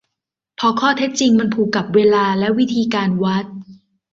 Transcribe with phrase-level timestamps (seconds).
[0.59, 3.45] พอข้อเท็จจริงมันผูกกับเวลาและวิธีการวัด